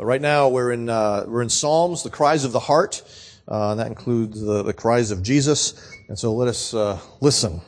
[0.00, 3.02] But right now we're in, uh, we're in Psalms, the cries of the heart.
[3.46, 5.94] Uh, and that includes the, the cries of Jesus.
[6.08, 7.60] And so let us uh, listen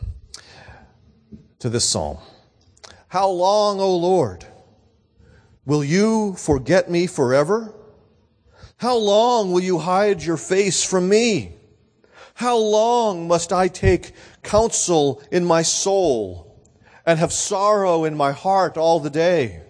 [1.58, 2.16] to this psalm.
[3.08, 4.46] How long, O Lord,
[5.66, 7.74] will you forget me forever?
[8.78, 11.52] How long will you hide your face from me?
[12.32, 14.12] How long must I take
[14.42, 16.58] counsel in my soul
[17.04, 19.60] and have sorrow in my heart all the day?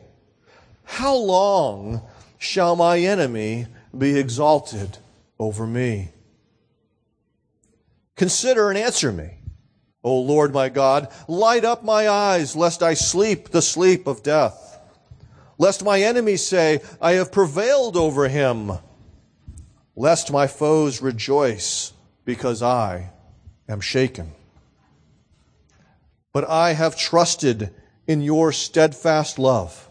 [0.84, 2.02] How long
[2.42, 3.66] shall my enemy
[3.96, 4.98] be exalted
[5.38, 6.10] over me?
[8.16, 9.38] Consider and answer me.
[10.04, 14.80] O Lord my God, light up my eyes, lest I sleep the sleep of death.
[15.58, 18.72] Lest my enemies say, I have prevailed over him.
[19.94, 21.92] Lest my foes rejoice,
[22.24, 23.10] because I
[23.68, 24.32] am shaken.
[26.32, 27.72] But I have trusted
[28.08, 29.88] in your steadfast love.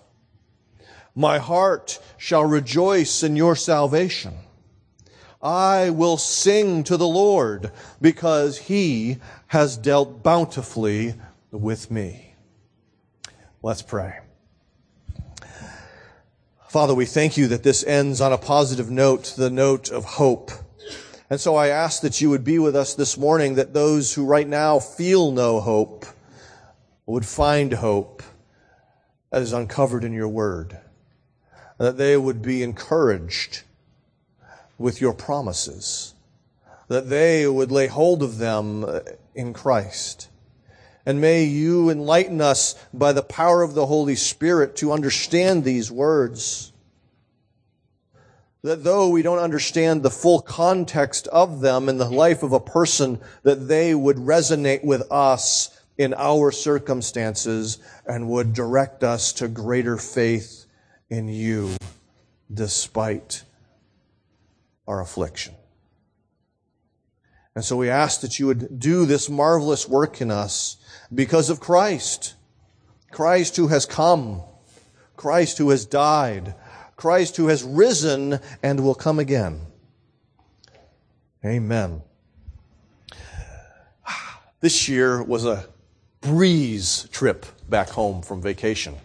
[1.15, 4.33] My heart shall rejoice in your salvation.
[5.41, 11.16] I will sing to the Lord because he has dealt bountifully
[11.52, 12.36] with me.
[13.63, 14.19] Let's pray.
[16.69, 20.52] Father, we thank you that this ends on a positive note, the note of hope.
[21.30, 24.25] And so I ask that you would be with us this morning, that those who
[24.25, 26.05] right now feel no hope
[27.05, 28.23] would find hope
[29.31, 30.77] as uncovered in your word.
[31.81, 33.63] That they would be encouraged
[34.77, 36.13] with your promises,
[36.89, 38.99] that they would lay hold of them uh,
[39.33, 40.29] in Christ.
[41.07, 45.91] And may you enlighten us by the power of the Holy Spirit to understand these
[45.91, 46.71] words.
[48.61, 52.59] That though we don't understand the full context of them in the life of a
[52.59, 59.47] person, that they would resonate with us in our circumstances and would direct us to
[59.47, 60.61] greater faith
[61.12, 61.76] in you
[62.52, 63.44] despite
[64.88, 65.54] our affliction.
[67.54, 70.77] And so we ask that you would do this marvelous work in us
[71.14, 72.33] because of Christ.
[73.11, 74.42] Christ who has come.
[75.17, 76.55] Christ who has died.
[76.95, 79.60] Christ who has risen and will come again.
[81.44, 82.02] Amen.
[84.61, 85.66] This year was a
[86.21, 88.95] breeze trip back home from vacation.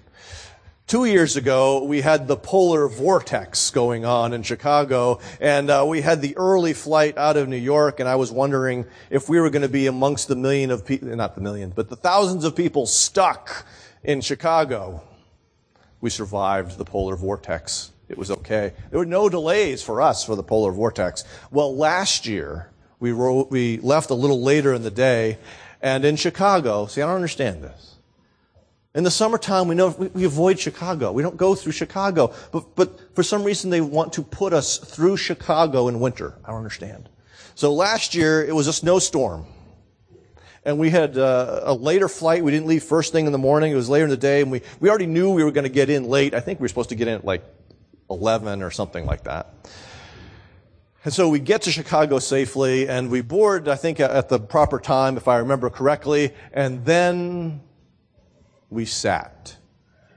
[0.86, 6.00] Two years ago, we had the polar vortex going on in Chicago, and uh, we
[6.00, 9.50] had the early flight out of New York, and I was wondering if we were
[9.50, 12.54] going to be amongst the million of people, not the million, but the thousands of
[12.54, 13.66] people stuck
[14.04, 15.02] in Chicago.
[16.00, 17.90] We survived the polar vortex.
[18.08, 18.72] It was okay.
[18.90, 21.24] There were no delays for us for the polar vortex.
[21.50, 22.70] Well, last year,
[23.00, 25.38] we, wrote, we left a little later in the day,
[25.82, 27.95] and in Chicago, see, I don't understand this.
[28.96, 31.12] In the summertime, we know we, avoid Chicago.
[31.12, 32.32] We don't go through Chicago.
[32.50, 36.32] But, but for some reason, they want to put us through Chicago in winter.
[36.42, 37.10] I don't understand.
[37.54, 39.44] So last year, it was a snowstorm.
[40.64, 42.42] And we had uh, a later flight.
[42.42, 43.70] We didn't leave first thing in the morning.
[43.70, 44.40] It was later in the day.
[44.40, 46.32] And we, we already knew we were going to get in late.
[46.32, 47.44] I think we were supposed to get in at like
[48.08, 49.68] 11 or something like that.
[51.04, 54.80] And so we get to Chicago safely and we board, I think, at the proper
[54.80, 56.32] time, if I remember correctly.
[56.54, 57.60] And then
[58.70, 59.56] we sat.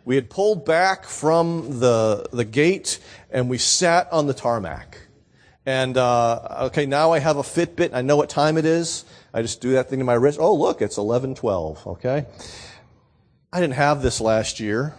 [0.06, 3.00] We had pulled back from the, the gate
[3.30, 4.98] and we sat on the tarmac.
[5.66, 7.92] And, uh, okay, now I have a Fitbit.
[7.94, 9.06] I know what time it is.
[9.34, 10.40] I just do that thing to my wrist.
[10.42, 12.26] Oh, look, it's 1112, okay?
[13.54, 14.96] I didn't have this last year.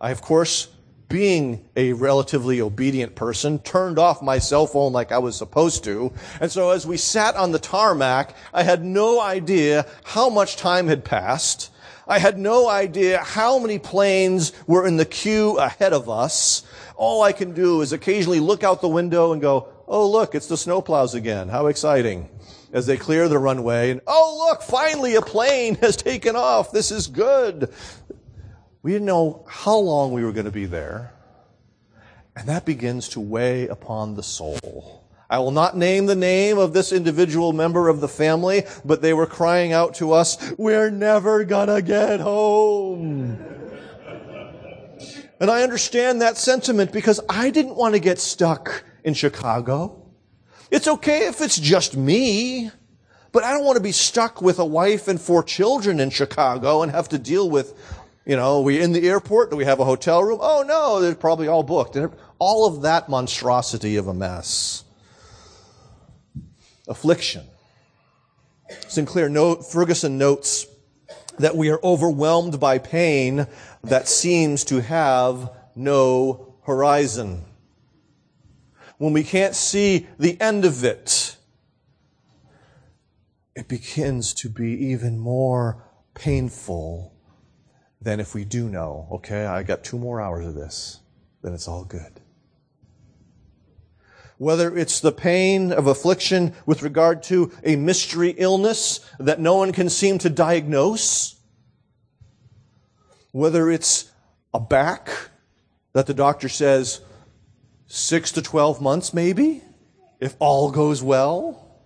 [0.00, 0.68] I, of course,
[1.08, 6.12] being a relatively obedient person, turned off my cell phone like I was supposed to.
[6.40, 10.88] And so as we sat on the tarmac, I had no idea how much time
[10.88, 11.70] had passed.
[12.08, 16.62] I had no idea how many planes were in the queue ahead of us.
[16.96, 20.46] All I can do is occasionally look out the window and go, oh look, it's
[20.46, 21.48] the snowplows again.
[21.48, 22.28] How exciting.
[22.72, 26.72] As they clear the runway and, oh look, finally a plane has taken off.
[26.72, 27.72] This is good.
[28.86, 31.12] We didn't know how long we were going to be there.
[32.36, 35.02] And that begins to weigh upon the soul.
[35.28, 39.12] I will not name the name of this individual member of the family, but they
[39.12, 43.36] were crying out to us, we're never gonna get home.
[45.40, 50.00] and I understand that sentiment because I didn't want to get stuck in Chicago.
[50.70, 52.70] It's okay if it's just me,
[53.32, 56.82] but I don't want to be stuck with a wife and four children in Chicago
[56.82, 57.74] and have to deal with,
[58.26, 59.50] you know, we in the airport?
[59.50, 60.40] Do we have a hotel room?
[60.42, 61.96] Oh no, they're probably all booked.
[62.38, 64.84] All of that monstrosity of a mess
[66.88, 67.44] affliction.
[68.88, 70.66] Sinclair Ferguson notes
[71.38, 73.46] that we are overwhelmed by pain
[73.84, 77.44] that seems to have no horizon,
[78.98, 81.36] when we can't see the end of it,
[83.54, 85.84] it begins to be even more
[86.14, 87.15] painful
[88.06, 91.00] than if we do know, okay, I got two more hours of this,
[91.42, 92.20] then it's all good.
[94.38, 99.72] Whether it's the pain of affliction with regard to a mystery illness that no one
[99.72, 101.34] can seem to diagnose,
[103.32, 104.12] whether it's
[104.54, 105.10] a back
[105.92, 107.00] that the doctor says
[107.88, 109.64] six to 12 months maybe,
[110.20, 111.76] if all goes well,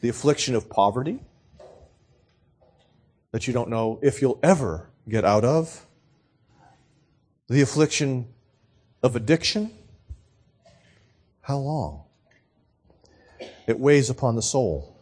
[0.00, 1.20] the affliction of poverty,
[3.34, 5.84] that you don't know if you'll ever get out of,
[7.48, 8.28] the affliction
[9.02, 9.72] of addiction.
[11.40, 12.04] How long?
[13.66, 14.96] It weighs upon the soul.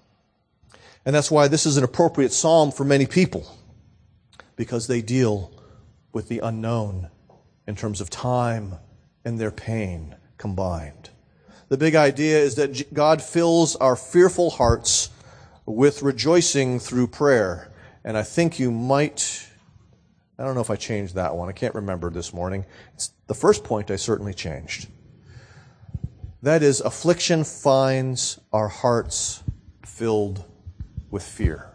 [1.04, 3.54] And that's why this is an appropriate psalm for many people,
[4.56, 5.52] because they deal
[6.14, 7.10] with the unknown
[7.66, 8.76] in terms of time
[9.26, 11.10] and their pain combined.
[11.68, 15.10] The big idea is that God fills our fearful hearts
[15.66, 17.68] with rejoicing through prayer.
[18.04, 19.48] And I think you might,
[20.38, 21.48] I don't know if I changed that one.
[21.48, 22.66] I can't remember this morning.
[22.94, 24.88] It's the first point I certainly changed.
[26.42, 29.44] That is, affliction finds our hearts
[29.86, 30.44] filled
[31.10, 31.68] with fear.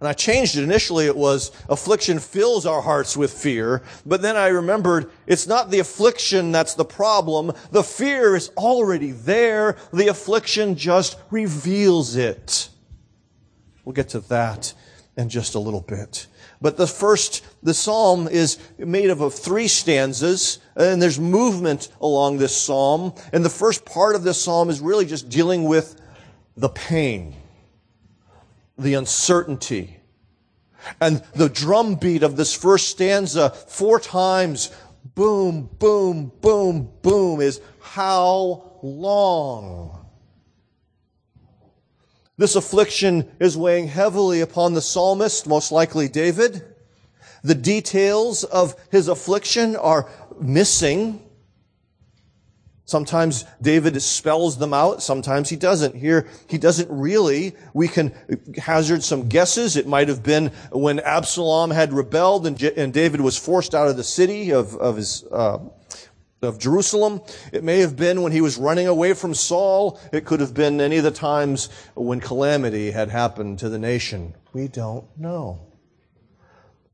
[0.00, 0.62] And I changed it.
[0.62, 3.82] Initially, it was affliction fills our hearts with fear.
[4.06, 7.52] But then I remembered it's not the affliction that's the problem.
[7.72, 9.76] The fear is already there.
[9.92, 12.68] The affliction just reveals it.
[13.84, 14.72] We'll get to that
[15.18, 16.28] in just a little bit.
[16.62, 22.38] But the first, the psalm is made up of three stanzas, and there's movement along
[22.38, 23.12] this psalm.
[23.32, 26.00] And the first part of this psalm is really just dealing with
[26.56, 27.34] the pain,
[28.78, 29.96] the uncertainty.
[31.00, 34.70] And the drum beat of this first stanza, four times,
[35.16, 40.07] boom, boom, boom, boom, is how long?
[42.38, 46.62] This affliction is weighing heavily upon the psalmist, most likely David.
[47.42, 50.08] The details of his affliction are
[50.40, 51.20] missing.
[52.84, 55.02] Sometimes David spells them out.
[55.02, 55.96] Sometimes he doesn't.
[55.96, 57.56] Here, he doesn't really.
[57.74, 58.14] We can
[58.56, 59.76] hazard some guesses.
[59.76, 62.56] It might have been when Absalom had rebelled and,
[62.92, 65.58] David was forced out of the city of, of his, uh,
[66.42, 67.20] of Jerusalem.
[67.52, 70.00] It may have been when he was running away from Saul.
[70.12, 74.34] It could have been any of the times when calamity had happened to the nation.
[74.52, 75.60] We don't know.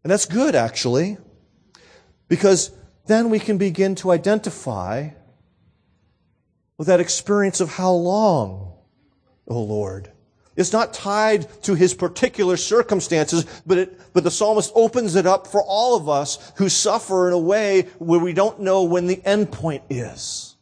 [0.02, 1.18] And that's good, actually,
[2.28, 2.70] because
[3.06, 5.10] then we can begin to identify
[6.76, 8.72] with that experience of how long,
[9.48, 10.10] O oh Lord.
[10.56, 15.48] It's not tied to his particular circumstances, but it, but the psalmist opens it up
[15.48, 19.20] for all of us who suffer in a way where we don't know when the
[19.24, 20.54] end point is.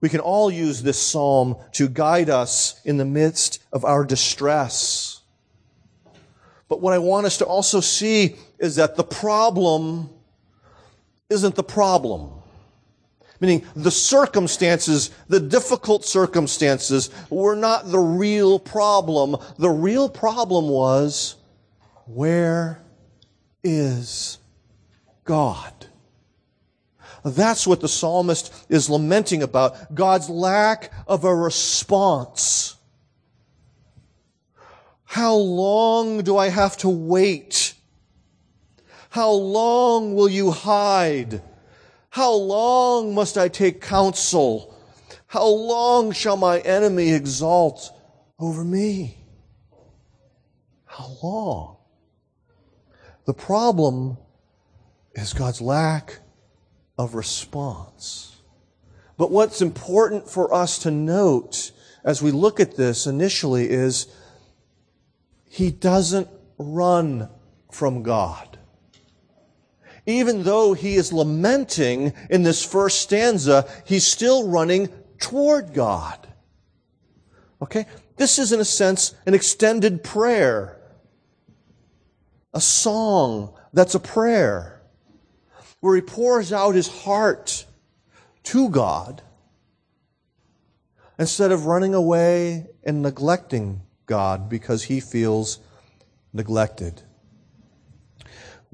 [0.00, 5.22] We can all use this psalm to guide us in the midst of our distress.
[6.68, 10.10] But what I want us to also see is that the problem
[11.30, 12.42] isn't the problem.
[13.40, 19.36] Meaning the circumstances, the difficult circumstances were not the real problem.
[19.58, 21.36] The real problem was,
[22.06, 22.80] where
[23.62, 24.38] is
[25.24, 25.72] God?
[27.24, 29.94] That's what the psalmist is lamenting about.
[29.94, 32.76] God's lack of a response.
[35.04, 37.74] How long do I have to wait?
[39.10, 41.40] How long will you hide?
[42.14, 44.72] How long must I take counsel?
[45.26, 47.90] How long shall my enemy exalt
[48.38, 49.18] over me?
[50.84, 51.76] How long?
[53.24, 54.16] The problem
[55.16, 56.20] is God's lack
[56.96, 58.36] of response.
[59.16, 61.72] But what's important for us to note
[62.04, 64.06] as we look at this initially is
[65.48, 66.28] he doesn't
[66.58, 67.28] run
[67.72, 68.53] from God
[70.06, 76.26] even though he is lamenting in this first stanza, he's still running toward God.
[77.62, 77.86] Okay?
[78.16, 80.78] This is, in a sense, an extended prayer.
[82.52, 84.82] A song that's a prayer
[85.80, 87.64] where he pours out his heart
[88.44, 89.22] to God
[91.18, 95.58] instead of running away and neglecting God because he feels
[96.32, 97.02] neglected.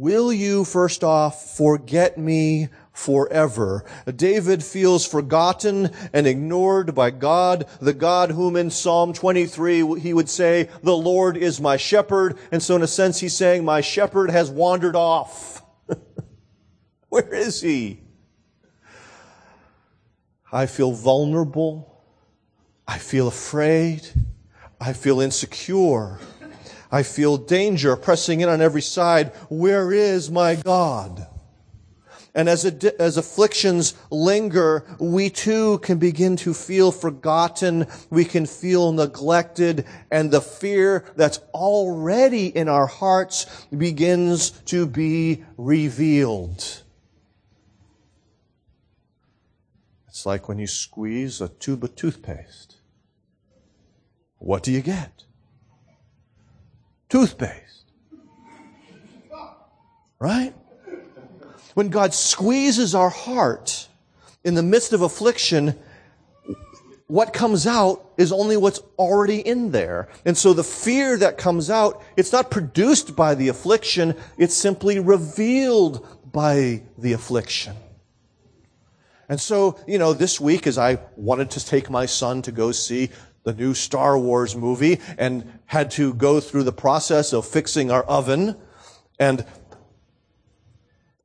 [0.01, 3.85] Will you, first off, forget me forever.
[4.17, 10.31] David feels forgotten and ignored by God, the God whom in Psalm 23 he would
[10.31, 12.39] say, the Lord is my shepherd.
[12.51, 15.63] And so in a sense he's saying, my shepherd has wandered off.
[17.11, 18.01] Where is he?
[20.51, 22.03] I feel vulnerable.
[22.89, 24.09] I feel afraid.
[24.81, 26.19] I feel insecure.
[26.93, 29.29] I feel danger pressing in on every side.
[29.49, 31.27] Where is my God?
[32.35, 37.87] And as, as afflictions linger, we too can begin to feel forgotten.
[38.09, 45.45] We can feel neglected and the fear that's already in our hearts begins to be
[45.57, 46.83] revealed.
[50.09, 52.77] It's like when you squeeze a tube of toothpaste.
[54.39, 55.25] What do you get?
[57.11, 57.85] Toothpaste.
[60.19, 60.55] Right?
[61.75, 63.89] When God squeezes our heart
[64.45, 65.79] in the midst of affliction,
[67.07, 70.09] what comes out is only what's already in there.
[70.25, 75.01] And so the fear that comes out, it's not produced by the affliction, it's simply
[75.01, 77.75] revealed by the affliction.
[79.29, 82.73] And so, you know, this week as I wanted to take my son to go
[82.73, 83.11] see
[83.45, 88.03] the new Star Wars movie and had to go through the process of fixing our
[88.05, 88.57] oven
[89.19, 89.45] and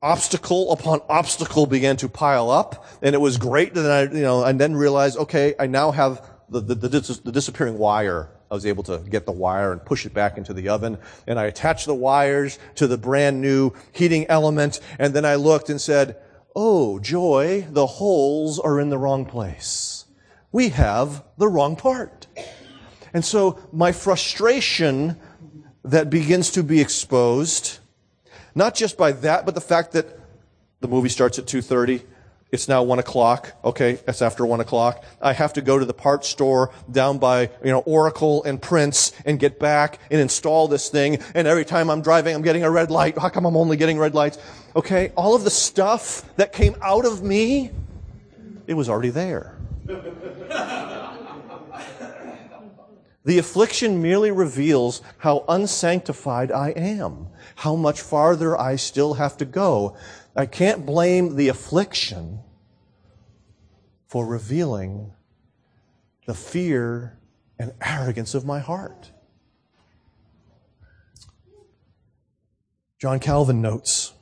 [0.02, 4.44] obstacle upon obstacle began to pile up and it was great that I, you know,
[4.44, 8.66] and then realized, okay, I now have the, the, the, the disappearing wire I was
[8.66, 10.98] able to get the wire and push it back into the oven.
[11.26, 14.80] And I attached the wires to the brand new heating element.
[14.98, 16.16] And then I looked and said,
[16.54, 19.95] Oh, joy, the holes are in the wrong place.
[20.56, 22.28] We have the wrong part.
[23.12, 25.20] And so my frustration
[25.84, 27.78] that begins to be exposed,
[28.54, 30.18] not just by that, but the fact that
[30.80, 32.04] the movie starts at 2.30,
[32.52, 33.52] it's now one o'clock.
[33.64, 35.04] Okay, that's after one o'clock.
[35.20, 39.12] I have to go to the parts store down by, you know, Oracle and Prince
[39.26, 41.18] and get back and install this thing.
[41.34, 43.18] And every time I'm driving, I'm getting a red light.
[43.18, 44.38] How come I'm only getting red lights?
[44.74, 47.72] Okay, all of the stuff that came out of me,
[48.66, 49.55] it was already there.
[53.24, 59.44] The affliction merely reveals how unsanctified I am, how much farther I still have to
[59.44, 59.96] go.
[60.34, 62.40] I can't blame the affliction
[64.06, 65.12] for revealing
[66.26, 67.18] the fear
[67.58, 69.10] and arrogance of my heart.
[72.98, 74.12] John Calvin notes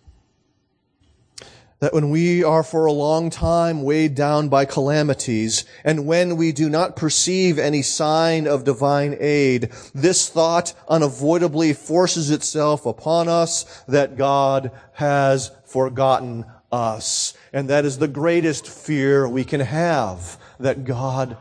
[1.80, 6.52] that when we are for a long time weighed down by calamities, and when we
[6.52, 13.82] do not perceive any sign of divine aid, this thought unavoidably forces itself upon us
[13.86, 17.34] that God has forgotten us.
[17.52, 21.36] And that is the greatest fear we can have, that God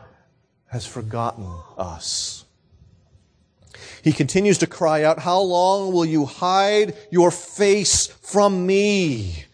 [0.66, 2.44] has forgotten us.
[4.02, 9.46] He continues to cry out, How long will you hide your face from me?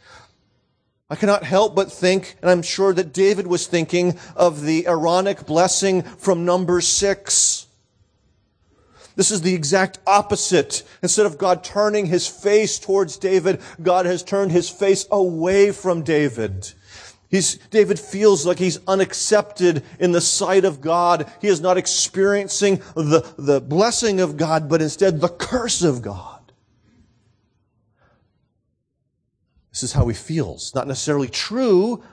[1.11, 5.45] I cannot help but think, and I'm sure that David was thinking of the Aaronic
[5.45, 7.67] blessing from number six.
[9.17, 10.85] This is the exact opposite.
[11.03, 16.03] Instead of God turning his face towards David, God has turned his face away from
[16.05, 16.73] David.
[17.29, 21.31] He's, David feels like he's unaccepted in the sight of God.
[21.41, 26.40] He is not experiencing the, the blessing of God, but instead the curse of God.
[29.81, 30.75] This is how he feels.
[30.75, 32.05] Not necessarily true,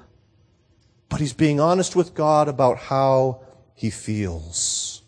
[1.10, 3.42] but he's being honest with God about how
[3.74, 5.02] he feels.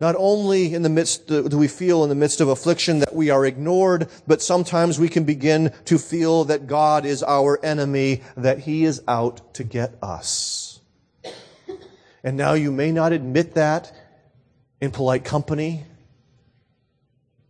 [0.00, 3.12] Not only in the midst, uh, do we feel in the midst of affliction that
[3.12, 8.22] we are ignored, but sometimes we can begin to feel that God is our enemy,
[8.36, 10.82] that He is out to get us.
[12.22, 13.92] And now you may not admit that
[14.80, 15.82] in polite company,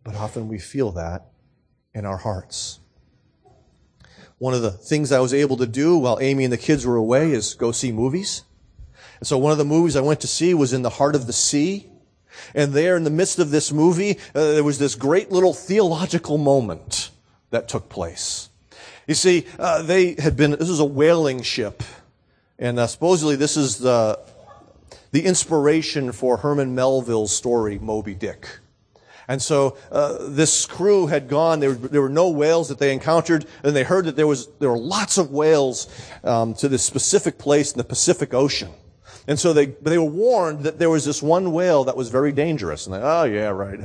[0.04, 1.26] but often we feel that
[1.92, 2.80] in our hearts.
[4.38, 6.97] One of the things I was able to do while Amy and the kids were
[6.97, 8.42] away is go see movies.
[9.18, 11.26] And so one of the movies I went to see was In the Heart of
[11.26, 11.88] the Sea.
[12.54, 16.38] And there in the midst of this movie, uh, there was this great little theological
[16.38, 17.11] moment
[17.50, 18.49] that took place.
[19.09, 21.83] You see, uh, they had been, this is a whaling ship.
[22.61, 24.21] And uh, supposedly this is the,
[25.11, 28.47] the inspiration for Herman Melville's story, Moby Dick.
[29.28, 31.61] And so uh, this crew had gone.
[31.61, 34.70] There, there, were no whales that they encountered, and they heard that there was there
[34.70, 35.87] were lots of whales
[36.25, 38.70] um, to this specific place in the Pacific Ocean.
[39.28, 42.32] And so they, they were warned that there was this one whale that was very
[42.32, 42.87] dangerous.
[42.87, 43.78] And they, oh yeah, right.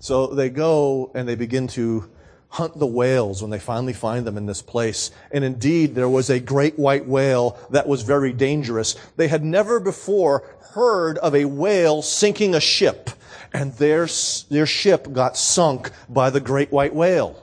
[0.00, 2.10] so they go and they begin to
[2.48, 5.12] hunt the whales when they finally find them in this place.
[5.30, 8.96] And indeed, there was a great white whale that was very dangerous.
[9.16, 13.10] They had never before heard of a whale sinking a ship,
[13.54, 14.08] and their,
[14.50, 17.40] their ship got sunk by the great white whale.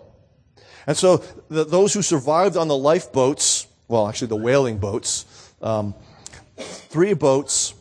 [0.86, 5.26] And so the, those who survived on the lifeboats, well, actually the whaling boats,
[5.62, 5.96] um,
[6.58, 7.74] three boats,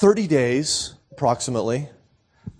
[0.00, 1.88] 30 days approximately,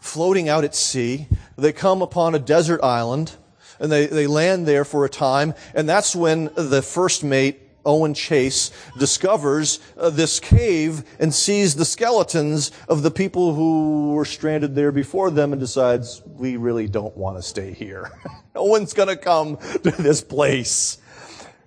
[0.01, 1.29] floating out at sea.
[1.57, 3.37] They come upon a desert island
[3.79, 5.55] and they, they land there for a time.
[5.73, 11.85] And that's when the first mate, Owen Chase, discovers uh, this cave and sees the
[11.85, 17.17] skeletons of the people who were stranded there before them and decides, we really don't
[17.17, 18.11] want to stay here.
[18.55, 20.99] no one's going to come to this place.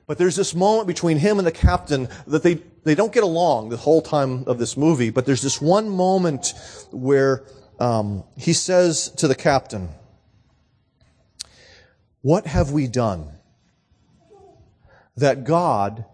[0.07, 3.69] But there's this moment between him and the captain that they, they don't get along
[3.69, 6.53] the whole time of this movie, but there's this one moment
[6.91, 7.43] where
[7.79, 9.89] um, he says to the captain,
[12.21, 13.34] What have we done
[15.17, 16.05] that God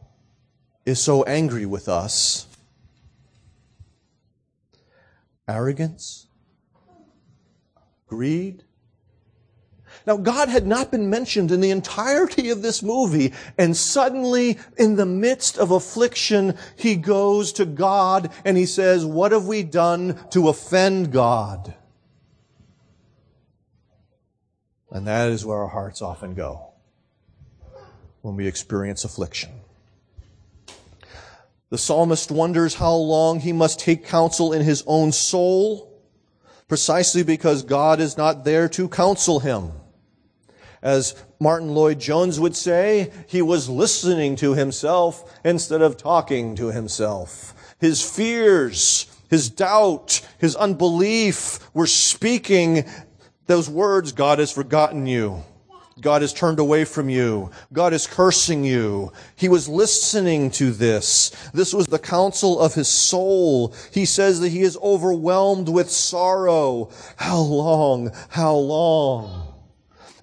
[0.86, 2.48] is so angry with us?
[5.48, 6.28] Arrogance?
[8.08, 8.64] Greed?
[10.08, 14.96] Now, God had not been mentioned in the entirety of this movie, and suddenly, in
[14.96, 20.18] the midst of affliction, he goes to God and he says, What have we done
[20.32, 21.76] to offend God?
[24.90, 26.71] And that is where our hearts often go
[28.22, 29.52] when we experience affliction.
[31.70, 35.92] The psalmist wonders how long he must take counsel in his own soul,
[36.68, 39.72] precisely because God is not there to counsel him.
[40.82, 47.56] As Martyn Lloyd-Jones would say, he was listening to himself instead of talking to himself.
[47.80, 52.86] His fears, his doubt, his unbelief were speaking
[53.46, 55.44] those words, God has forgotten you.
[56.02, 57.52] God has turned away from you.
[57.72, 59.14] God is cursing you.
[59.36, 61.32] He was listening to this.
[61.54, 63.74] This was the counsel of his soul.
[63.92, 66.90] He says that he is overwhelmed with sorrow.
[67.18, 68.12] How long?
[68.30, 69.48] How long?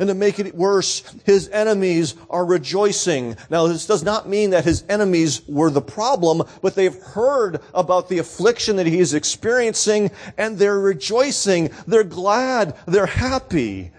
[0.01, 3.37] And to make it worse, his enemies are rejoicing.
[3.51, 8.09] Now, this does not mean that his enemies were the problem, but they've heard about
[8.09, 11.71] the affliction that he is experiencing and they're rejoicing.
[11.87, 12.77] They're glad.
[12.87, 13.91] They're happy.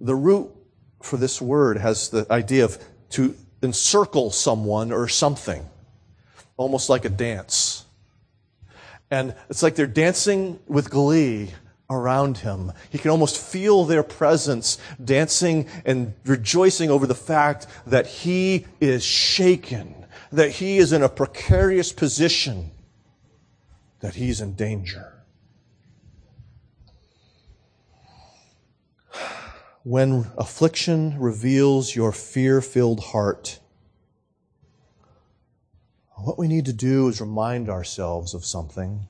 [0.00, 0.50] The root
[1.02, 2.78] for this word has the idea of
[3.10, 5.68] to encircle someone or something,
[6.56, 7.84] almost like a dance.
[9.10, 11.50] And it's like they're dancing with glee
[11.90, 12.72] around him.
[12.90, 19.04] He can almost feel their presence dancing and rejoicing over the fact that he is
[19.04, 22.70] shaken, that he is in a precarious position,
[23.98, 25.19] that he's in danger.
[29.82, 33.60] When affliction reveals your fear filled heart,
[36.16, 39.08] what we need to do is remind ourselves of something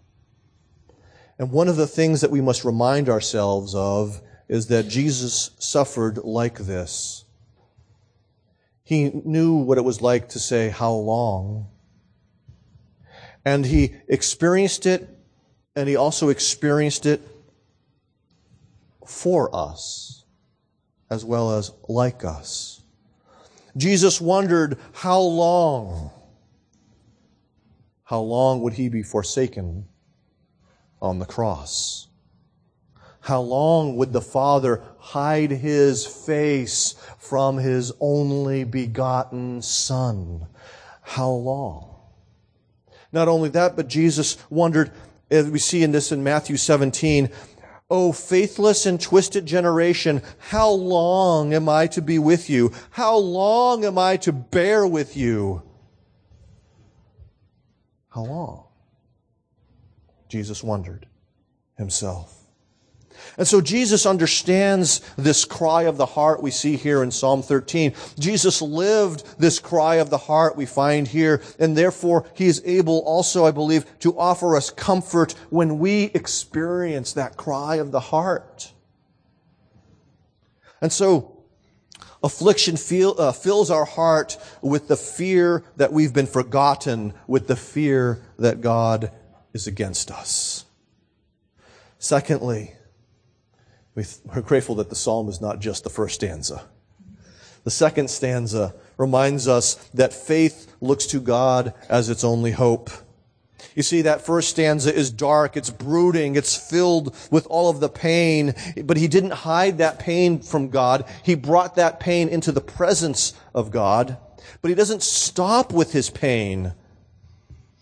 [1.40, 6.18] and one of the things that we must remind ourselves of is that Jesus suffered
[6.18, 7.24] like this.
[8.82, 11.68] He knew what it was like to say, How long?
[13.42, 15.08] And he experienced it,
[15.74, 17.22] and he also experienced it
[19.06, 20.19] for us,
[21.10, 22.82] as well as like us.
[23.76, 26.10] Jesus wondered, How long?
[28.04, 29.86] How long would he be forsaken
[31.00, 32.08] on the cross?
[33.20, 40.46] How long would the Father hide his face from his only begotten Son?
[41.02, 41.94] How long?
[43.12, 44.90] Not only that, but Jesus wondered,
[45.30, 47.28] as we see in this in Matthew 17,
[47.90, 52.72] O faithless and twisted generation, how long am I to be with you?
[52.90, 55.62] How long am I to bear with you?
[58.10, 58.64] How long?
[60.28, 61.06] Jesus wondered
[61.76, 62.39] himself.
[63.36, 67.94] And so Jesus understands this cry of the heart we see here in Psalm 13.
[68.18, 73.00] Jesus lived this cry of the heart we find here, and therefore he is able
[73.00, 78.72] also, I believe, to offer us comfort when we experience that cry of the heart.
[80.80, 81.44] And so,
[82.22, 87.56] affliction feel, uh, fills our heart with the fear that we've been forgotten, with the
[87.56, 89.12] fear that God
[89.52, 90.64] is against us.
[91.98, 92.74] Secondly,
[93.94, 96.64] we're grateful that the psalm is not just the first stanza.
[97.64, 102.90] The second stanza reminds us that faith looks to God as its only hope.
[103.74, 107.88] You see, that first stanza is dark, it's brooding, it's filled with all of the
[107.88, 111.04] pain, but he didn't hide that pain from God.
[111.22, 114.16] He brought that pain into the presence of God,
[114.62, 116.72] but he doesn't stop with his pain,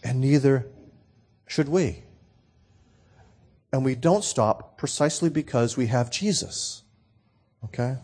[0.02, 0.66] and neither
[1.46, 2.02] should we.
[3.72, 6.82] And we don't stop precisely because we have Jesus.
[7.64, 7.96] Okay?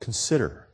[0.00, 0.68] Consider.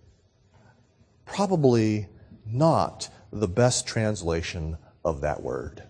[1.26, 2.08] Probably
[2.46, 5.82] not the best translation of that word.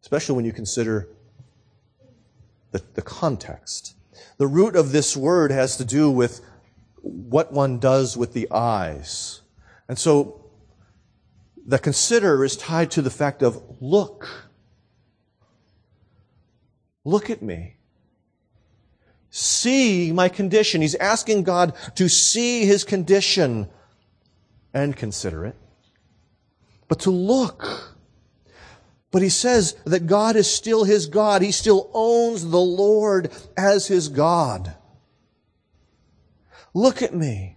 [0.00, 1.08] Especially when you consider
[2.70, 3.94] the, the context.
[4.38, 6.40] The root of this word has to do with
[7.02, 9.42] what one does with the eyes.
[9.88, 10.47] And so
[11.68, 14.26] the consider is tied to the fact of look.
[17.04, 17.76] Look at me.
[19.28, 20.80] See my condition.
[20.80, 23.68] He's asking God to see his condition
[24.72, 25.56] and consider it,
[26.88, 27.96] but to look.
[29.10, 31.42] But he says that God is still his God.
[31.42, 34.74] He still owns the Lord as his God.
[36.72, 37.56] Look at me.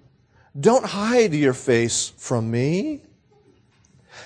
[0.60, 3.04] Don't hide your face from me.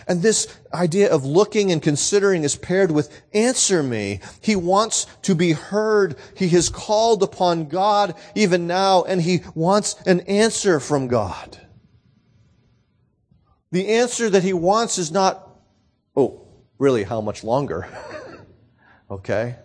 [0.08, 4.20] And this idea of looking and considering is paired with answer me.
[4.41, 6.15] He wants to be heard.
[6.36, 11.60] He has called upon God even now, and he wants an answer from God.
[13.72, 15.50] The answer that he wants is not,
[16.15, 17.88] oh, really, how much longer?
[19.12, 19.56] okay?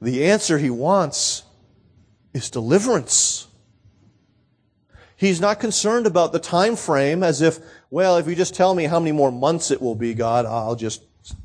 [0.00, 1.42] The answer he wants
[2.34, 3.48] is deliverance.
[5.16, 7.58] He's not concerned about the time frame as if,
[7.90, 10.76] well, if you just tell me how many more months it will be, God, I'll
[10.76, 11.02] just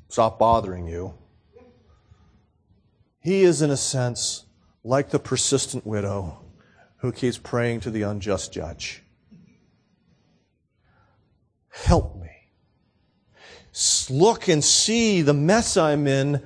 [0.10, 1.14] stop bothering you.
[3.20, 4.46] He is, in a sense,
[4.84, 6.40] like the persistent widow
[6.98, 9.02] who keeps praying to the unjust judge.
[11.70, 12.30] Help me.
[14.10, 16.42] Look and see the mess I'm in.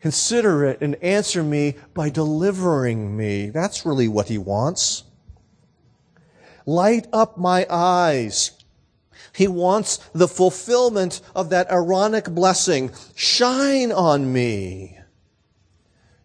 [0.00, 3.50] Consider it and answer me by delivering me.
[3.50, 5.04] That's really what he wants.
[6.66, 8.52] Light up my eyes.
[9.34, 12.90] He wants the fulfillment of that Aaronic blessing.
[13.14, 14.98] Shine on me.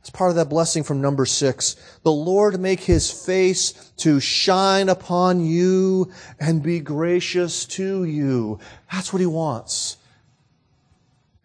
[0.02, 1.76] It's part of that blessing from number six.
[2.04, 8.60] The Lord make his face to shine upon you and be gracious to you.
[8.92, 9.98] That's what he wants.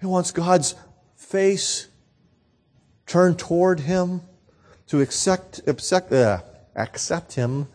[0.01, 0.77] He wants God's
[1.17, 1.89] face
[3.07, 4.23] turned toward him
[4.87, 6.43] to accept, accept, uh,
[6.77, 7.67] accept him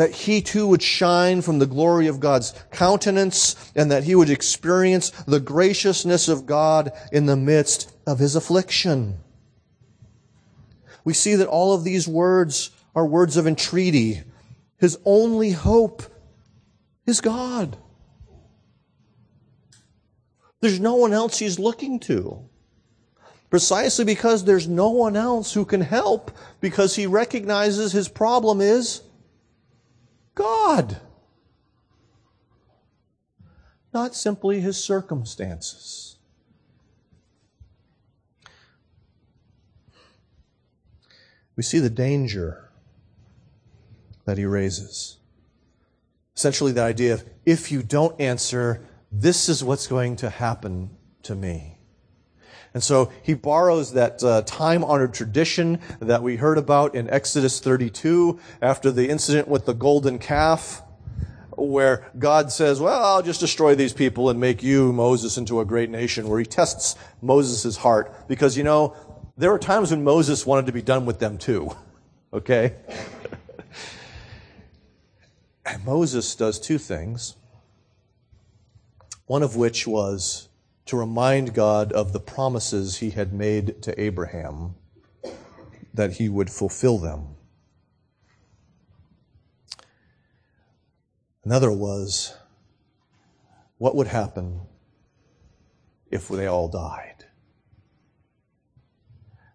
[0.00, 4.30] that he too would shine from the glory of God's countenance and that he would
[4.30, 9.18] experience the graciousness of God in the midst of his affliction
[11.04, 14.22] we see that all of these words are words of entreaty.
[14.78, 16.02] His only hope
[17.06, 17.76] is God.
[20.60, 22.44] There's no one else he's looking to.
[23.48, 29.02] Precisely because there's no one else who can help, because he recognizes his problem is
[30.34, 31.00] God.
[33.92, 36.10] Not simply his circumstances.
[41.60, 42.70] we see the danger
[44.24, 45.18] that he raises.
[46.34, 50.88] Essentially, the idea of if you don't answer, this is what's going to happen
[51.22, 51.79] to me.
[52.72, 57.58] And so he borrows that uh, time honored tradition that we heard about in Exodus
[57.58, 60.82] 32 after the incident with the golden calf,
[61.56, 65.64] where God says, Well, I'll just destroy these people and make you, Moses, into a
[65.64, 68.28] great nation, where he tests Moses' heart.
[68.28, 68.94] Because, you know,
[69.36, 71.70] there were times when Moses wanted to be done with them too.
[72.32, 72.76] Okay?
[75.66, 77.34] and Moses does two things.
[79.26, 80.48] One of which was
[80.90, 84.74] to remind God of the promises he had made to Abraham
[85.94, 87.36] that he would fulfill them.
[91.44, 92.34] Another was
[93.78, 94.62] what would happen
[96.10, 97.24] if they all died?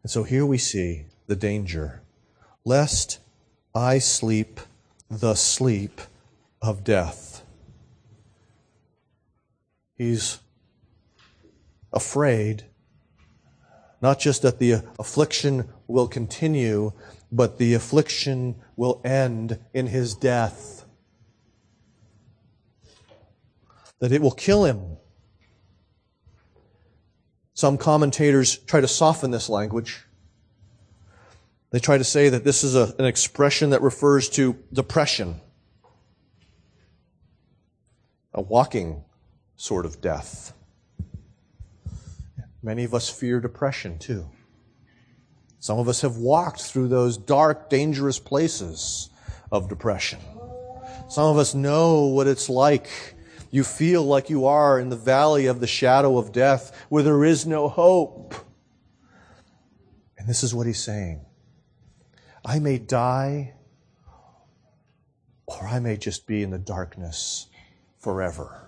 [0.04, 2.02] And so here we see the danger.
[2.64, 3.20] Lest
[3.76, 4.62] I sleep
[5.10, 6.00] the sleep
[6.62, 7.44] of death.
[9.98, 10.40] He's
[11.96, 12.66] afraid
[14.02, 16.92] not just that the affliction will continue,
[17.32, 20.86] but the affliction will end in his death.
[24.00, 24.98] That it will kill him.
[27.54, 30.06] Some commentators try to soften this language.
[31.72, 35.40] They try to say that this is a, an expression that refers to depression.
[38.36, 39.04] a walking
[39.56, 40.54] sort of death.
[42.66, 44.28] Many of us fear depression too.
[45.60, 49.12] Some of us have walked through those dark, dangerous places
[49.52, 50.18] of depression.
[51.08, 52.90] Some of us know what it's like.
[53.52, 57.24] You feel like you are in the valley of the shadow of death where there
[57.24, 58.34] is no hope.
[60.18, 61.24] And this is what he's saying
[62.44, 63.54] I may die,
[65.46, 67.46] or I may just be in the darkness
[68.00, 68.65] forever.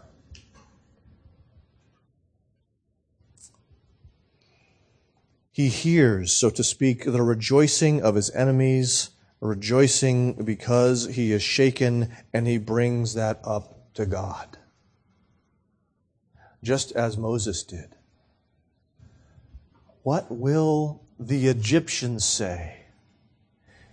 [5.58, 9.10] He hears, so to speak, the rejoicing of his enemies,
[9.42, 14.60] rejoicing because he is shaken, and he brings that up to God.
[16.64, 17.96] Just as Moses did.
[20.04, 22.82] What will the Egyptians say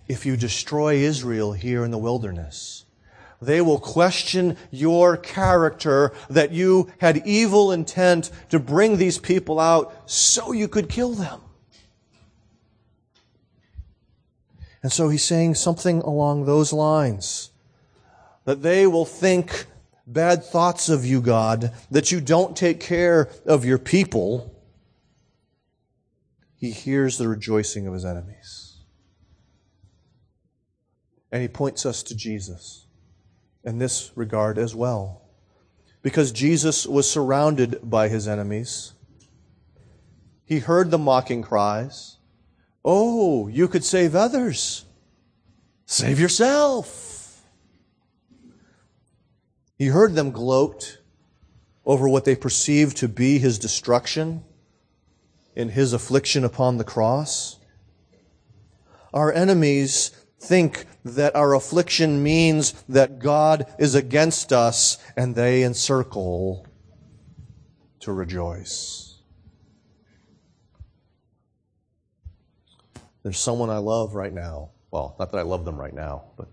[0.07, 2.85] if you destroy Israel here in the wilderness?
[3.41, 10.07] They will question your character that you had evil intent to bring these people out
[10.07, 11.41] so you could kill them.
[14.85, 17.49] And so he's saying something along those lines.
[18.43, 19.65] That they will think
[20.05, 24.55] bad thoughts of you, God, that you don't take care of your people.
[26.55, 28.77] He hears the rejoicing of his enemies.
[31.31, 32.85] And he points us to Jesus
[33.63, 35.23] in this regard as well.
[36.03, 38.93] Because Jesus was surrounded by his enemies.
[40.45, 42.14] He heard the mocking cries.
[42.87, 44.85] Oh, you could save others.
[45.87, 47.41] Save yourself.
[49.75, 50.99] He heard them gloat
[51.83, 54.43] over what they perceived to be his destruction
[55.55, 57.57] in his affliction upon the cross.
[59.13, 66.67] Our enemies think that our affliction means that God is against us and they encircle
[68.01, 69.04] to rejoice.
[73.25, 74.69] There's someone I love right now.
[74.91, 76.47] Well, not that I love them right now, but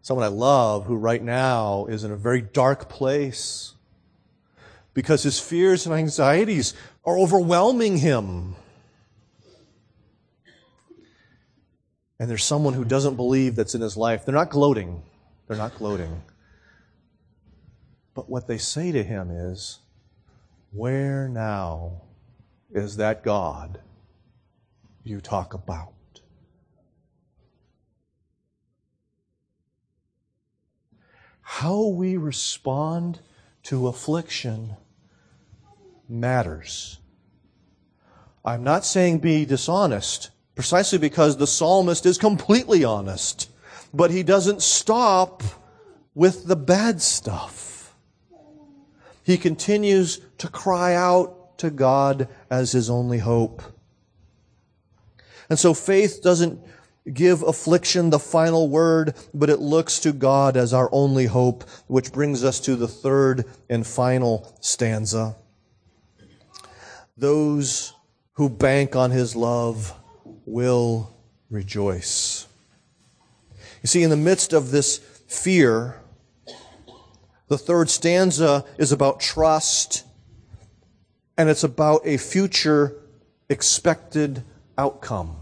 [0.00, 3.74] someone I love who right now is in a very dark place
[4.92, 8.56] because his fears and anxieties are overwhelming him.
[12.18, 14.24] And there's someone who doesn't believe that's in his life.
[14.24, 15.00] They're not gloating.
[15.46, 16.24] They're not gloating.
[18.14, 19.78] But what they say to him is,
[20.72, 22.02] Where now
[22.72, 23.78] is that God
[25.04, 25.92] you talk about.
[31.40, 33.20] How we respond
[33.64, 34.76] to affliction
[36.08, 36.98] matters.
[38.44, 43.50] I'm not saying be dishonest, precisely because the psalmist is completely honest,
[43.94, 45.42] but he doesn't stop
[46.14, 47.94] with the bad stuff.
[49.24, 53.62] He continues to cry out to God as his only hope.
[55.52, 56.58] And so faith doesn't
[57.12, 62.10] give affliction the final word, but it looks to God as our only hope, which
[62.10, 65.36] brings us to the third and final stanza.
[67.18, 67.92] Those
[68.32, 69.92] who bank on his love
[70.46, 71.14] will
[71.50, 72.46] rejoice.
[73.82, 74.96] You see, in the midst of this
[75.28, 76.00] fear,
[77.48, 80.06] the third stanza is about trust,
[81.36, 82.96] and it's about a future
[83.50, 84.44] expected
[84.78, 85.36] outcome.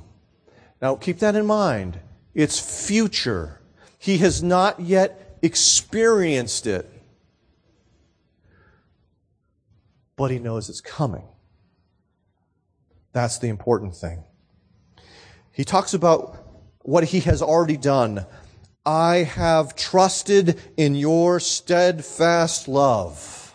[0.80, 2.00] Now, keep that in mind.
[2.34, 3.60] It's future.
[3.98, 6.90] He has not yet experienced it,
[10.16, 11.24] but he knows it's coming.
[13.12, 14.24] That's the important thing.
[15.52, 16.36] He talks about
[16.80, 18.24] what he has already done.
[18.86, 23.54] I have trusted in your steadfast love.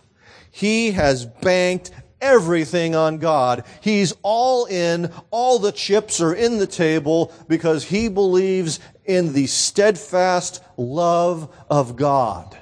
[0.51, 1.91] He has banked
[2.25, 3.63] everything on God.
[3.81, 5.11] He's all in.
[5.29, 11.95] All the chips are in the table because he believes in the steadfast love of
[11.95, 12.57] God,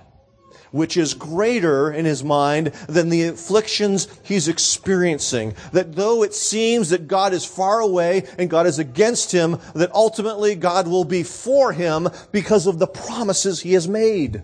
[0.71, 5.56] which is greater in his mind than the afflictions he's experiencing.
[5.71, 9.93] That though it seems that God is far away and God is against him, that
[9.93, 14.43] ultimately God will be for him because of the promises he has made.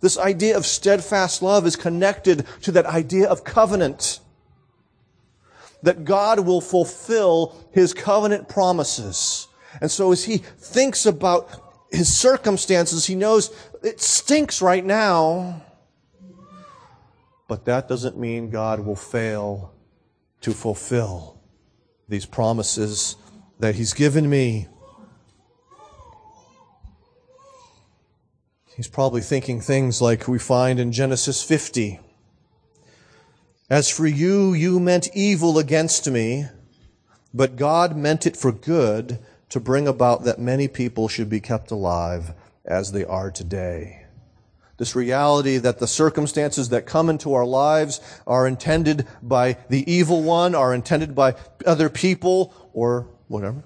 [0.00, 4.20] This idea of steadfast love is connected to that idea of covenant
[5.82, 9.48] that God will fulfill his covenant promises.
[9.80, 11.48] And so as he thinks about
[11.90, 13.50] his circumstances, he knows
[13.82, 15.62] it stinks right now.
[17.48, 19.74] But that doesn't mean God will fail
[20.40, 21.40] to fulfill
[22.08, 23.16] these promises
[23.58, 24.68] that he's given me.
[28.76, 32.00] He's probably thinking things like we find in Genesis 50.
[33.72, 36.44] As for you, you meant evil against me,
[37.32, 41.70] but God meant it for good to bring about that many people should be kept
[41.70, 42.34] alive
[42.66, 44.04] as they are today.
[44.76, 50.22] This reality that the circumstances that come into our lives are intended by the evil
[50.22, 53.64] one, are intended by other people, or whatever,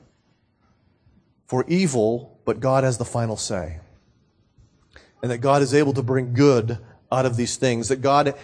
[1.48, 3.80] for evil, but God has the final say.
[5.20, 6.78] And that God is able to bring good
[7.10, 7.88] out of these things.
[7.88, 8.36] That God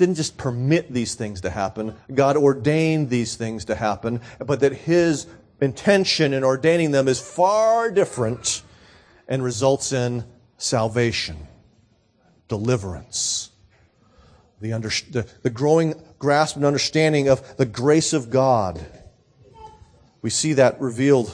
[0.00, 4.72] didn't just permit these things to happen, God ordained these things to happen, but that
[4.72, 5.26] His
[5.60, 8.62] intention in ordaining them is far different
[9.28, 10.24] and results in
[10.56, 11.36] salvation,
[12.48, 13.50] deliverance,
[14.58, 18.84] the, under, the, the growing grasp and understanding of the grace of God.
[20.22, 21.30] We see that revealed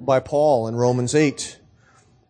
[0.00, 1.58] by Paul in Romans 8.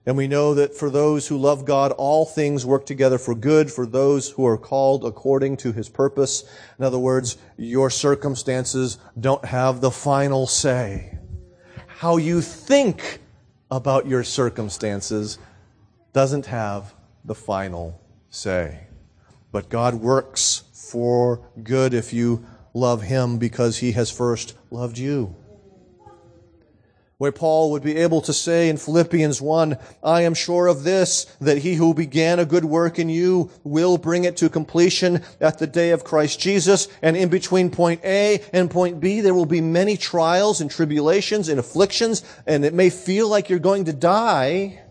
[0.07, 3.73] And we know that for those who love God, all things work together for good
[3.73, 6.45] for those who are called according to his purpose.
[6.79, 11.19] In other words, your circumstances don't have the final say.
[11.88, 13.19] How you think
[13.69, 15.38] about your circumstances
[16.12, 18.87] doesn't have the final say.
[19.51, 25.35] But God works for good if you love him because he has first loved you
[27.18, 31.24] where Paul would be able to say in Philippians 1, I am sure of this,
[31.40, 35.59] that he who began a good work in you will bring it to completion at
[35.59, 36.88] the day of Christ Jesus.
[37.00, 41.48] And in between point A and point B, there will be many trials and tribulations
[41.48, 44.83] and afflictions, and it may feel like you're going to die.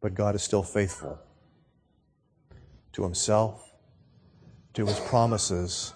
[0.00, 1.18] But God is still faithful
[2.92, 3.72] to himself,
[4.74, 5.94] to his promises,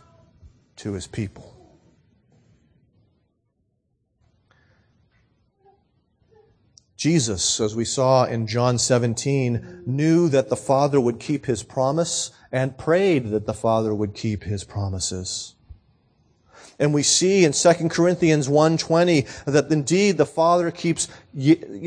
[0.76, 1.51] to his people.
[7.02, 12.30] Jesus, as we saw in John 17, knew that the Father would keep his promise
[12.52, 15.56] and prayed that the Father would keep his promises.
[16.78, 21.08] And we see in 2 Corinthians 1:20 that indeed the Father keeps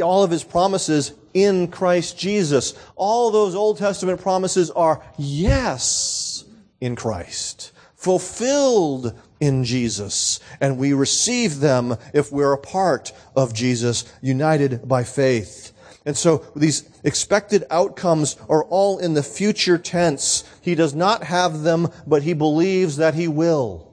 [0.03, 2.73] all of his promises in Christ Jesus.
[2.97, 6.43] All those Old Testament promises are yes
[6.81, 10.39] in Christ, fulfilled in Jesus.
[10.61, 15.71] And we receive them if we're a part of Jesus, united by faith.
[16.05, 20.43] And so these expected outcomes are all in the future tense.
[20.61, 23.91] He does not have them, but he believes that he will.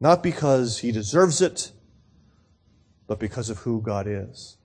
[0.00, 1.72] Not because he deserves it,
[3.06, 4.56] but because of who God is.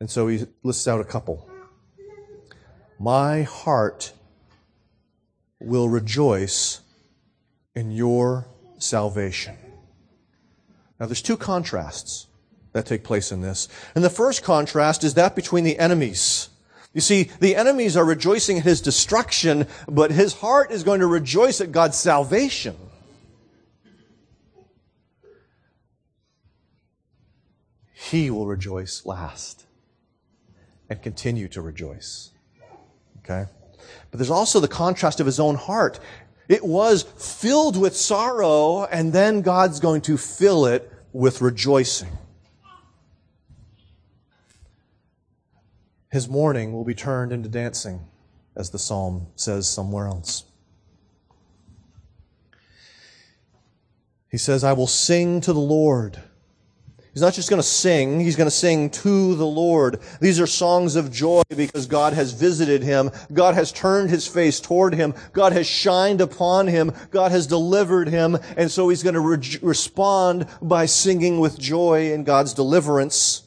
[0.00, 1.46] And so he lists out a couple.
[2.98, 4.14] My heart
[5.60, 6.80] will rejoice
[7.74, 8.46] in your
[8.78, 9.56] salvation.
[10.98, 12.26] Now, there's two contrasts
[12.72, 13.68] that take place in this.
[13.94, 16.48] And the first contrast is that between the enemies.
[16.92, 21.06] You see, the enemies are rejoicing at his destruction, but his heart is going to
[21.06, 22.76] rejoice at God's salvation.
[27.92, 29.66] He will rejoice last
[30.88, 32.30] and continue to rejoice.
[33.18, 33.46] Okay?
[34.10, 36.00] But there's also the contrast of his own heart.
[36.48, 42.18] It was filled with sorrow, and then God's going to fill it with rejoicing.
[46.10, 48.00] His mourning will be turned into dancing,
[48.56, 50.44] as the psalm says somewhere else.
[54.28, 56.22] He says, I will sing to the Lord.
[57.12, 59.98] He's not just going to sing, he's going to sing to the Lord.
[60.20, 63.10] These are songs of joy because God has visited him.
[63.32, 65.14] God has turned his face toward him.
[65.32, 66.92] God has shined upon him.
[67.10, 68.38] God has delivered him.
[68.56, 73.42] And so he's going to re- respond by singing with joy in God's deliverance.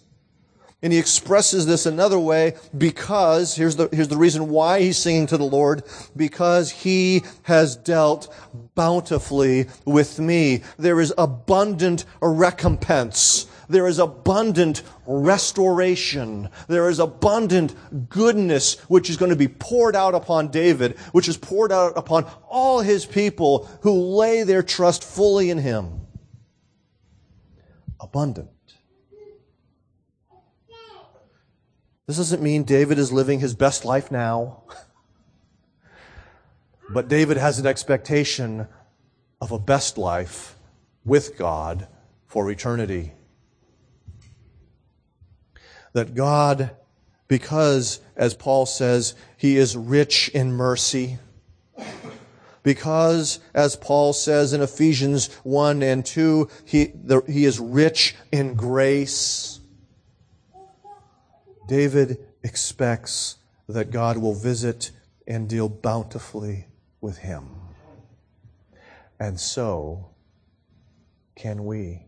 [0.82, 5.28] And he expresses this another way because, here's the, here's the reason why he's singing
[5.28, 5.84] to the Lord,
[6.18, 8.36] because he has dealt
[8.76, 10.64] bountifully with me.
[10.78, 16.50] There is abundant recompense there is abundant restoration.
[16.68, 17.76] There is abundant
[18.08, 22.26] goodness which is going to be poured out upon David, which is poured out upon
[22.48, 26.02] all his people who lay their trust fully in him.
[28.00, 28.50] Abundant.
[32.06, 34.64] This doesn't mean David is living his best life now.
[36.90, 38.68] But David has an expectation
[39.42, 40.60] of a best life
[41.06, 41.88] with God
[42.28, 43.14] for eternity
[45.94, 46.72] that God,
[47.28, 51.18] because, as Paul says, he is rich in mercy,
[52.64, 58.56] Because, as Paul says in Ephesians 1 and 2, he, the, he is rich in
[58.56, 59.60] grace.
[61.68, 63.38] David expects
[63.68, 64.92] that God will visit
[65.28, 66.68] and deal bountifully
[67.02, 67.50] with him.
[69.20, 70.10] And so
[71.36, 72.06] can we.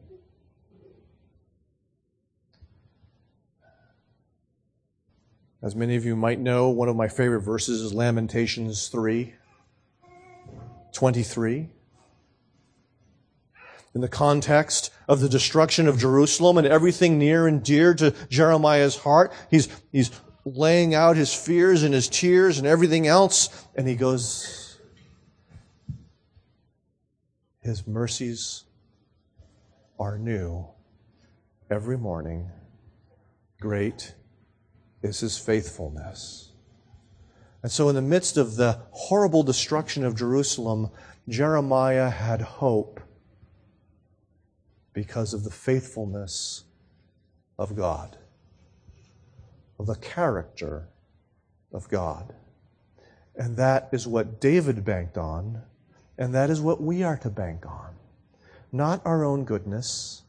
[5.66, 9.34] As many of you might know, one of my favorite verses is Lamentations 3
[10.93, 11.70] 23.
[13.95, 18.97] In the context of the destruction of Jerusalem and everything near and dear to Jeremiah's
[18.97, 20.11] heart, he's, he's
[20.45, 24.78] laying out his fears and his tears and everything else, and he goes,
[27.61, 28.66] His mercies
[29.99, 30.68] are new
[31.72, 32.51] every morning.
[33.59, 34.13] Great
[35.06, 36.51] is his faithfulness.
[37.62, 40.89] And so, in the midst of the horrible destruction of Jerusalem,
[41.30, 42.99] Jeremiah had hope
[44.93, 46.64] because of the faithfulness
[47.58, 48.18] of God,
[49.80, 50.89] of the character
[51.72, 52.34] of God.
[53.36, 55.62] And that is what David banked on,
[56.18, 57.95] and that is what we are to bank on.
[58.72, 60.24] Not our own goodness,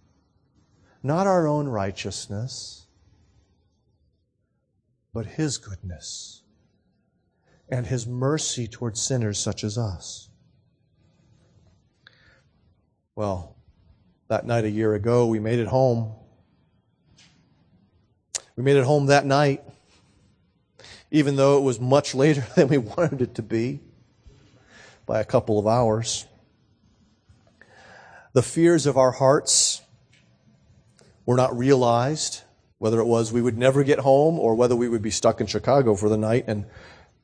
[1.02, 2.85] not our own righteousness
[5.16, 6.42] but His goodness
[7.70, 10.28] and His mercy towards sinners such as us.
[13.14, 13.56] Well,
[14.28, 16.12] that night a year ago, we made it home.
[18.56, 19.64] We made it home that night,
[21.10, 23.80] even though it was much later than we wanted it to be
[25.06, 26.26] by a couple of hours.
[28.34, 29.80] The fears of our hearts
[31.24, 32.42] were not realized
[32.78, 35.46] whether it was we would never get home or whether we would be stuck in
[35.46, 36.66] Chicago for the night and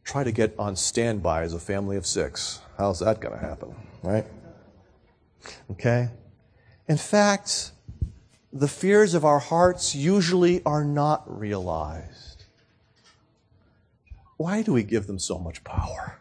[0.05, 2.61] try to get on standby as a family of six.
[2.79, 4.27] How's that going to happen, right?
[5.71, 6.09] Okay?
[6.89, 7.73] In fact,
[8.53, 12.45] the fears of our hearts usually are not realized.
[14.37, 16.19] Why do we give them so much power?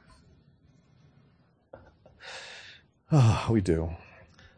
[3.12, 3.96] Oh, we do.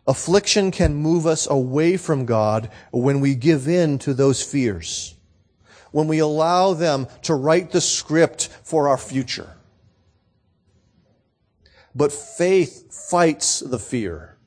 [0.06, 5.16] Affliction can move us away from God when we give in to those fears,
[5.92, 9.56] when we allow them to write the script for our future.
[11.96, 14.38] But faith fights the fear.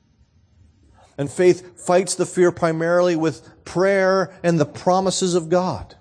[1.17, 5.95] And faith fights the fear primarily with prayer and the promises of God.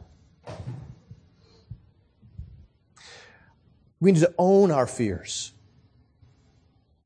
[4.00, 5.52] We need to own our fears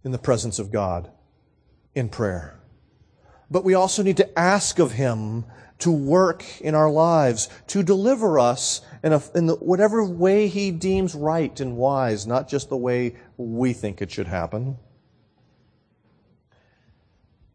[0.03, 1.13] in the presence of God
[1.95, 2.59] in prayer.
[3.51, 5.45] But we also need to ask of Him
[5.80, 10.70] to work in our lives, to deliver us in, a, in the, whatever way He
[10.70, 14.76] deems right and wise, not just the way we think it should happen.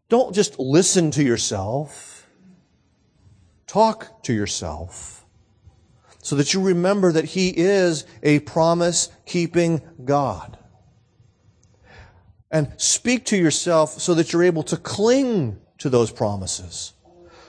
[0.08, 2.28] Don't just listen to yourself.
[3.66, 5.24] Talk to yourself
[6.22, 10.58] so that you remember that He is a promise keeping God
[12.50, 16.92] and speak to yourself so that you're able to cling to those promises.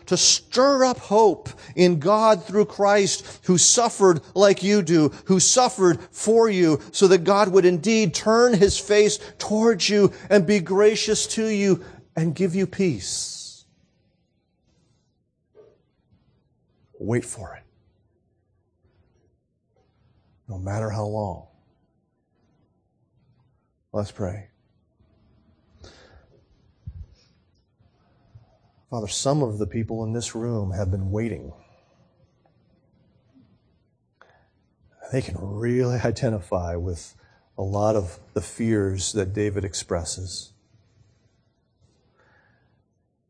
[0.07, 6.01] To stir up hope in God through Christ who suffered like you do, who suffered
[6.11, 11.27] for you so that God would indeed turn his face towards you and be gracious
[11.35, 11.83] to you
[12.15, 13.65] and give you peace.
[16.99, 17.63] Wait for it.
[20.47, 21.47] No matter how long.
[23.91, 24.47] Let's pray.
[28.89, 31.51] Father, some of the people in this room have been waiting.
[35.11, 37.13] They can really identify with
[37.57, 40.53] a lot of the fears that David expresses.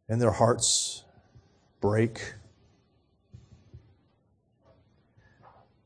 [0.08, 1.04] And their hearts
[1.82, 2.36] break.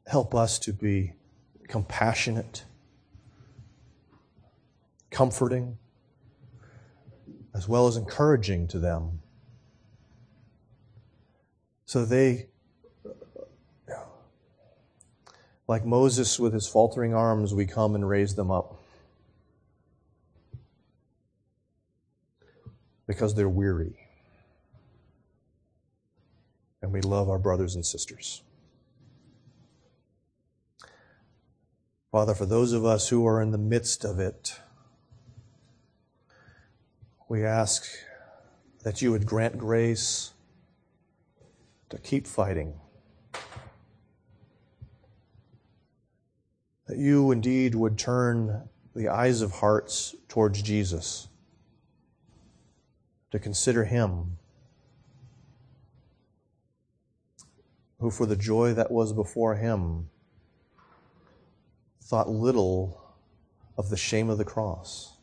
[0.06, 1.14] Help us to be
[1.70, 2.66] compassionate,
[5.12, 5.78] comforting,
[7.56, 9.22] as well as encouraging to them
[11.92, 12.48] so they,
[15.68, 18.82] like Moses with his faltering arms, we come and raise them up.
[23.06, 24.08] Because they're weary.
[26.82, 28.42] And we love our brothers and sisters.
[32.10, 34.62] Father, for those of us who are in the midst of it,
[37.28, 37.86] we ask
[38.86, 40.32] that you would grant grace
[41.92, 42.74] to keep fighting.
[46.88, 51.28] That you indeed would turn the eyes of hearts towards Jesus,
[53.32, 54.38] to consider Him,
[58.00, 60.10] who for the joy that was before Him
[62.02, 63.02] thought little
[63.78, 65.18] of the shame of the cross,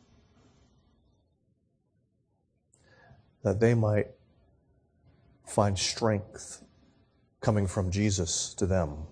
[3.43, 4.07] that they might
[5.49, 6.63] find strength
[7.41, 9.07] coming from Jesus to them.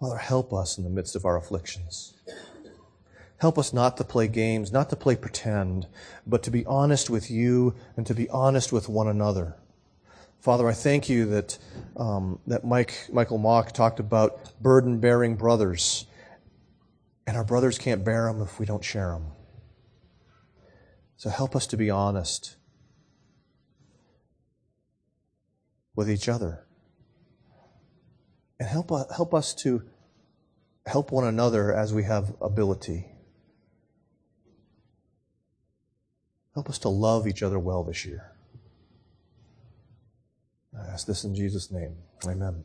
[0.00, 2.14] Father, help us in the midst of our afflictions.
[3.38, 5.86] Help us not to play games, not to play pretend,
[6.26, 9.56] but to be honest with you and to be honest with one another.
[10.40, 11.58] Father, I thank you that,
[11.96, 16.06] um, that Mike, Michael Mock talked about burden bearing brothers,
[17.26, 19.26] and our brothers can't bear them if we don't share them.
[21.24, 22.56] So help us to be honest
[25.96, 26.66] with each other.
[28.60, 29.84] And help, uh, help us to
[30.84, 33.06] help one another as we have ability.
[36.52, 38.32] Help us to love each other well this year.
[40.78, 41.96] I ask this in Jesus' name.
[42.26, 42.62] Amen.